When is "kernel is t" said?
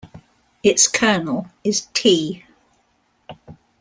0.87-2.43